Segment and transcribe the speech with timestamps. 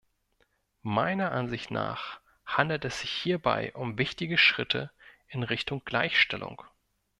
[0.81, 4.89] Meiner Ansicht nach handelt es sich hierbei um wichtige Schritte
[5.27, 6.63] in Richtung Gleichstellung.